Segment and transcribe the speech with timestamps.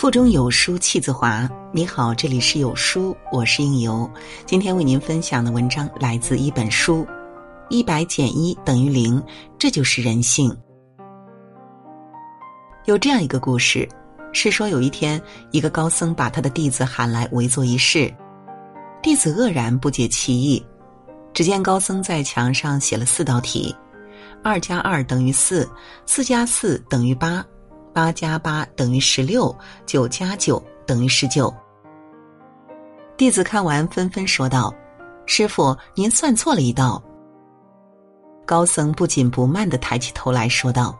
[0.00, 1.46] 腹中有书气自华。
[1.72, 4.10] 你好，这里是有书，我是应由。
[4.46, 7.04] 今天为您分享的文章来自一本书，
[7.68, 9.20] 《一百减一等于零》，
[9.58, 10.56] 这就是人性。
[12.86, 13.86] 有这样一个故事，
[14.32, 18.10] 是说有一天，一个高僧把他的弟子喊来围坐一室，
[19.02, 20.64] 弟子愕然不解其意。
[21.34, 23.76] 只见高僧在墙上写了四道题：
[24.42, 25.68] 二加二等于四，
[26.06, 27.44] 四加四等于八。
[28.00, 29.54] 八加八等于十六，
[29.84, 31.54] 九加九等于十九。
[33.14, 34.74] 弟子看完，纷纷说道
[35.26, 37.02] ：“师傅，您算错了一道。”
[38.46, 40.98] 高僧不紧不慢的抬起头来说道：“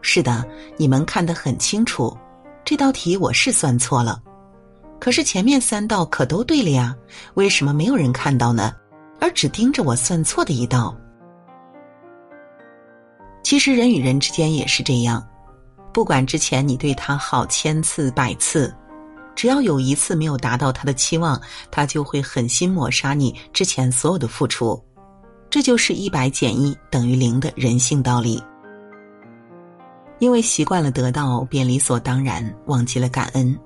[0.00, 2.16] 是的，你们看得很清楚，
[2.64, 4.22] 这道题我是算错了，
[5.00, 6.94] 可是前面三道可都对了呀，
[7.34, 8.72] 为什么没有人看到呢？
[9.20, 10.96] 而只盯着我算错的一道？
[13.42, 15.20] 其实人与人之间也是这样。”
[15.92, 18.74] 不管之前你对他好千次百次，
[19.34, 24.80] 只要有一次没有达到他的期望，他就会狠心抹杀你之前所有的付出。
[25.50, 28.42] 这就是一百减一等于零的人性道理。
[30.18, 33.56] 因为习惯了得到，便理所当然忘记了感恩；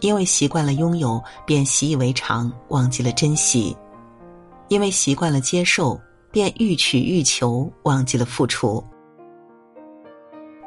[0.00, 3.74] 因为习惯了拥有，便习以为常忘记了珍惜；
[4.68, 5.98] 因为习惯了接受，
[6.32, 8.84] 便欲取欲求忘记了付出。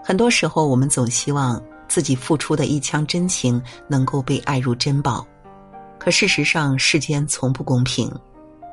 [0.04, 5.26] 很多时候，我们总希望自己付出的一腔真情能够被爱如珍宝，
[5.98, 8.14] 可事实上，世间从不公平，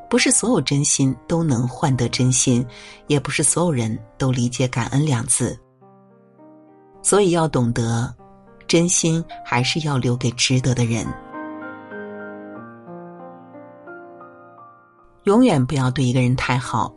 [0.08, 2.66] 不是所有真心都能换得真心，
[3.06, 5.56] 也不是所有人都理解感恩两字。
[7.00, 8.12] 所以要懂得，
[8.66, 11.06] 真心还是要留给值得的人。
[15.24, 16.92] 永远不要对一个人太好。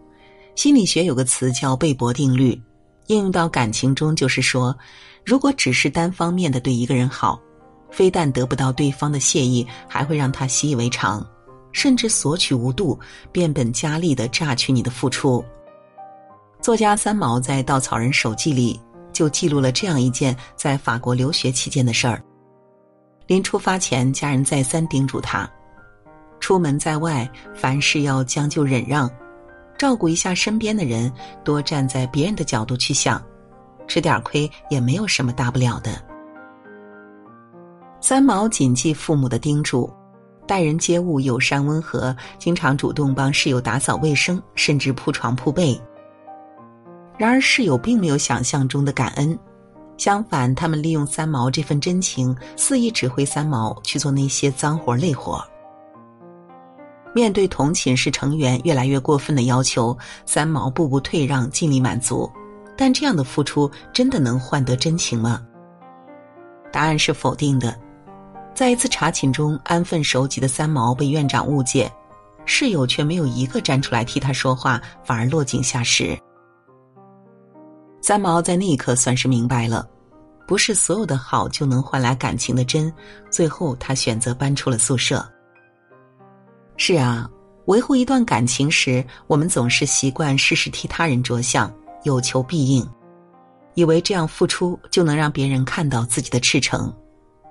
[0.55, 2.59] 心理学有个词叫贝博定律。
[3.07, 4.75] 应用到感情中，就是说，
[5.25, 7.39] 如果只是单方面的对一个人好，
[7.89, 11.25] 非但得不到对方的谢意，还会让他习以为常，
[11.71, 12.99] 甚至索取无度，
[13.31, 15.43] 变本加厉的榨取你的付出。
[16.61, 18.79] 作家三毛在《稻草人手记》里
[19.11, 22.23] 就记录了这样一件在法国留学期间的事儿。
[23.27, 25.49] 临出发前，家人再三叮嘱他，
[26.39, 29.09] 出门在外，凡事要将就忍让。
[29.83, 31.11] 照顾一下身边的人，
[31.43, 33.21] 多站在别人的角度去想，
[33.85, 36.01] 吃点亏也没有什么大不了的。
[37.99, 39.91] 三毛谨记父母的叮嘱，
[40.47, 45.77] 待人接物友善温和，经常主动帮室友打扫卫生，甚至铺床铺被。
[47.17, 49.37] 然而室友并没有想象中的感恩，
[49.97, 55.45] 相反，他们利用三毛这份真情，肆意指挥三毛去做那些脏活累活。
[57.13, 62.29] 面对同寝室成员越来越过分的要求，三毛步步退让，尽力满足。
[62.75, 65.41] 但这样的付出真的能换得真情吗？
[66.71, 67.79] 答案是否定的。
[68.55, 71.91] 在一次查寝中，安分守己的三毛被院长误解，
[72.45, 76.17] 室友却没有一个站出来替他说话，反而落井下石。
[78.01, 79.87] 三毛在那一刻算是明白了，
[80.47, 82.93] 不是所有的好就能换来感情的真。
[83.31, 85.25] 最后，他选择搬出了宿舍。
[86.75, 87.29] 是啊，
[87.65, 91.73] 维护一段感情时，我们总是习惯事事替他人着想，
[92.03, 92.87] 有求必应，
[93.75, 96.93] 以为这样付出就能让别人看到自己的赤诚。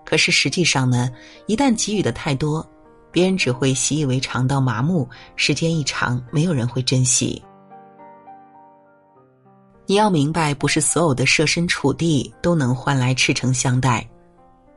[0.04, 1.08] 可是实际上呢，
[1.46, 2.68] 一旦给予的太多，
[3.10, 7.42] 别人只会习以为常到麻木，时间一长，没有人会珍惜。
[9.86, 14.06] 你要明白，不是所有的设身处地都能换来赤诚相待，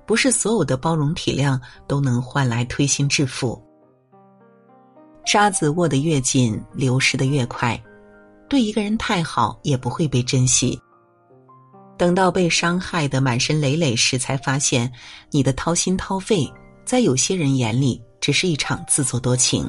[0.06, 3.62] 不是所有的包容体谅都能换来推心置腹。
[5.26, 7.82] 沙子握得越紧，流失的越快。
[8.48, 10.80] 对一个人太好，也不会被珍惜。
[11.98, 14.92] 等到被伤害的满身累累时，才发现
[15.32, 16.48] 你的掏心掏肺，
[16.86, 19.66] 在有些人眼里，只是一场自作多情。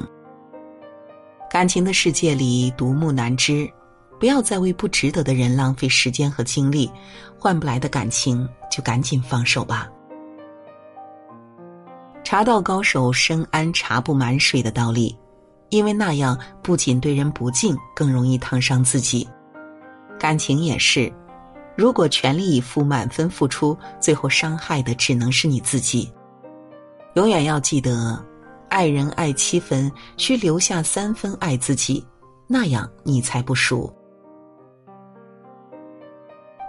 [1.49, 3.67] 感情的世界里，独木难支，
[4.19, 6.91] 不要再为不值得的人浪费时间和精力，
[7.39, 9.89] 换不来的感情，就赶紧放手吧。
[12.23, 15.17] 茶道高手深谙茶不满水的道理。
[15.69, 19.27] 因为那样不仅对人不敬，更容易烫伤自己。
[20.19, 21.11] 感情也是，
[21.75, 26.11] 如果全力以赴、满分付出，最后伤害的只能是你自己。
[27.15, 28.23] 永远要记得，
[28.69, 32.05] 爱人爱七分，需留下三分爱自己，
[32.47, 33.91] 那样你才不输。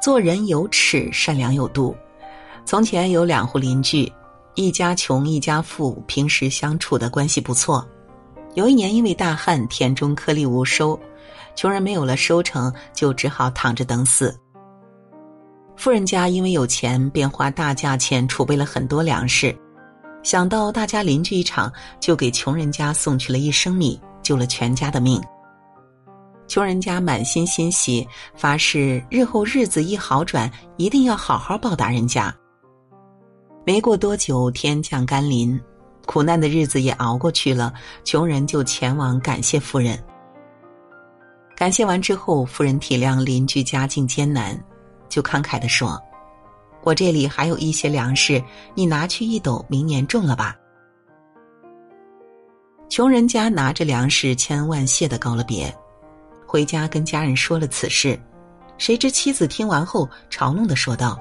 [0.03, 1.95] 做人有尺，善良有度。
[2.65, 4.11] 从前有两户邻居，
[4.55, 7.87] 一家穷，一家富，平时相处的关系不错。
[8.55, 10.99] 有一年，因为大旱，田中颗粒无收，
[11.55, 14.37] 穷人没有了收成，就只好躺着等死。
[15.77, 19.56] 富人家因为有钱，便花大价钱储备了很多粮食。
[20.25, 25.23] 想到大家邻居一场，就给穷人家送去了一升米，救了全家的命。
[26.49, 32.35] 穷人家满心欣喜，发誓日后日子一好转，一定要好好报答人家。
[33.65, 35.59] 没过多久，天降甘霖，
[36.08, 37.70] 苦难的日子也熬过去了，
[38.02, 40.02] 穷人就前往感谢富人。
[41.55, 44.58] 感谢完之后，富人体谅邻居家境艰难，
[45.10, 46.00] 就慷慨的说
[46.82, 48.43] ：“我这里还有一些粮食，
[48.75, 50.56] 你拿去一斗，明年种了吧。”
[52.88, 55.70] 穷人家拿着粮食，千恩万谢的告了别。
[56.46, 58.19] 回家跟家人说了此事，
[58.78, 61.20] 谁知妻子听完后嘲弄的说道：“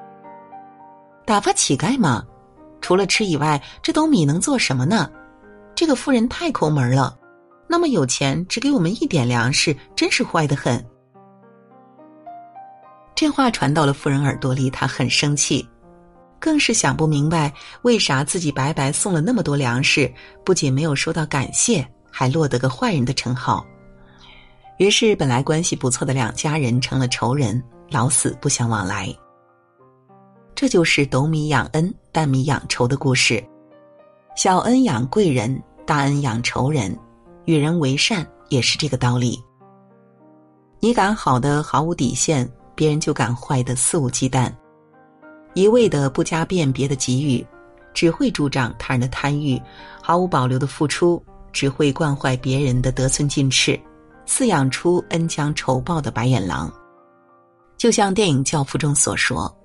[1.27, 2.23] 打发乞丐吗？
[2.81, 5.09] 除了吃以外，这斗米能做什么呢？
[5.75, 7.17] 这个妇人太抠门了，
[7.67, 10.83] 那么有钱只给我们一点粮食，真是坏的很。”
[13.13, 15.67] 这话传到了妇人耳朵里，她很生气，
[16.39, 17.51] 更是想不明白
[17.81, 20.11] 为啥自己白白送了那么多粮食，
[20.45, 23.65] 不仅没有收到感谢，还落得个坏人的称号。
[24.77, 29.11] 于是，本来关系不错的两家人成了仇人，老死不相往来。
[30.57, 33.43] 这就是斗米养恩，担米养仇的故事。
[34.35, 36.97] 小恩养贵人，大恩养仇人。
[37.45, 39.39] 与人为善也是这个道理。
[40.79, 44.51] 你敢好的毫无底线，别人就敢坏的肆无忌惮。
[45.53, 47.45] 一味的不加辨别的给予，
[47.93, 49.61] 只会助长他人的贪欲；
[50.01, 51.23] 毫无保留的付出，
[51.53, 53.79] 只会惯坏别人的得寸进尺。
[54.25, 56.73] 饲养出恩将仇报的白眼狼，
[57.77, 59.55] 就像电影《教父》中所说：“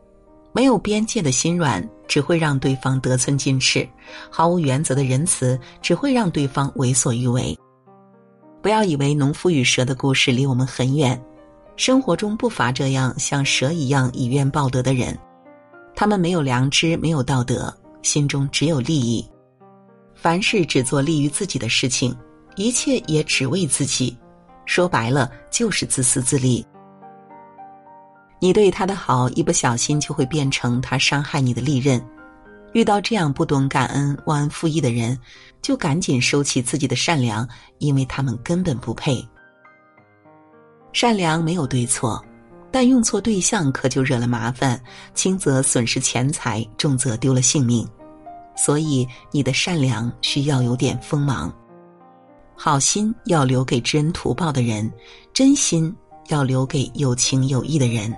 [0.53, 3.87] 没有边界的心软，只会让对方得寸进尺；
[4.31, 7.59] 毫无原则的仁慈，只会让对方为所欲为。”
[8.63, 11.21] 不要以为农夫与蛇的故事离我们很远，
[11.75, 15.19] 生活中不乏这样像蛇一样以怨报德的人。
[15.97, 19.27] 他们没有良知，没有道德，心中只有利益，
[20.15, 22.17] 凡事只做利于自己的事情，
[22.55, 24.17] 一切也只为自己。
[24.65, 26.65] 说白了就是自私自利。
[28.43, 32.05] 你对他的好，一不小心就会变成他伤害你的利刃。
[32.73, 35.17] 遇到这样不懂感恩、忘恩负义的人，
[35.63, 37.49] 就赶紧收起自己的善良，
[37.79, 39.25] 因为他们根本不配。
[40.93, 42.21] 善良没有对错，
[42.73, 44.83] 但用错对象可就惹了麻烦，
[45.15, 47.89] 轻则损失钱财，重则丢了性命。
[48.57, 51.55] 所以，你的善良需要有点锋芒。
[52.57, 54.93] 好心要留给知恩图报的人，
[55.33, 55.95] 真心
[56.27, 58.13] 要留给有情有义的人。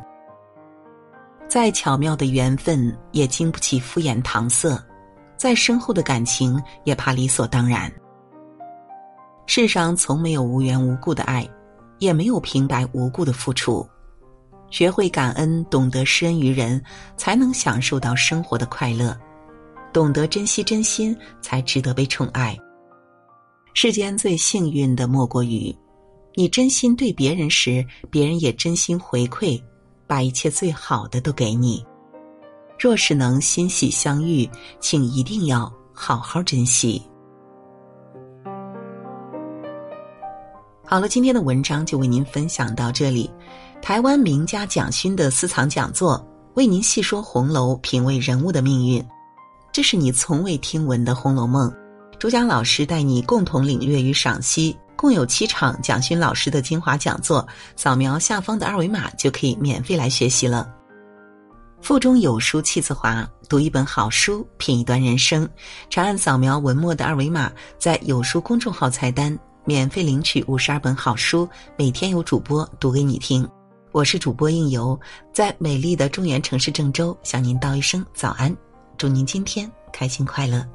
[1.49, 4.77] 再巧妙的缘分也经不起敷衍搪塞，
[5.37, 7.93] 再深厚的感情也怕理所当然。
[9.47, 11.49] 世上从没有无缘无故的爱，
[11.99, 13.87] 也没有平白无故的付出。
[14.71, 16.83] 学会感恩，懂得施恩于人，
[17.17, 19.15] 才能享受到生活的快乐；
[19.93, 22.57] 懂得珍惜真心，才值得被宠爱。
[23.75, 25.73] 世间最幸运的莫过于，
[26.35, 29.63] 你真心对别人时，别人也真心回馈，
[30.07, 31.85] 把一切最好的都给你。
[32.79, 34.49] 若是能欣喜相遇，
[34.81, 37.03] 请一定要好好珍惜。
[40.85, 43.31] 好了，今天的文章就为您分享到这里。
[43.81, 46.25] 台湾名家蒋勋的私藏讲座，
[46.55, 49.05] 为您细说红楼，品味人物的命运。
[49.73, 51.71] 这是你从未听闻的《红楼梦》。
[52.19, 57.47] 主讲老师带你共同领略与赏析，共有七场蒋勋老师的精华讲座。
[57.77, 60.73] 扫描下方的二维码就可以免费来学习了。
[61.81, 65.47] 腹中有书气自华，读一本好书，品一段人生。
[65.91, 71.47] 长按扫描文末的二维码，在有书公众号菜单免费领取五十二本好书，
[71.77, 73.47] 每天有主播读给你听。
[73.93, 74.99] 我是主播应由，
[75.33, 78.57] 在美丽的中原城市郑州向您道一声早安，
[78.97, 80.67] 祝您今天开心快乐。